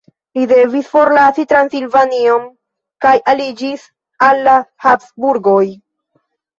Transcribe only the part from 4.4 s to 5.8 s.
la Habsburgoj.